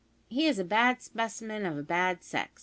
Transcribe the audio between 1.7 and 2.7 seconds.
a bad sex.